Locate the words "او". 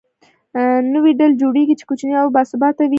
2.21-2.27